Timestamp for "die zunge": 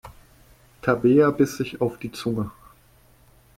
1.99-2.49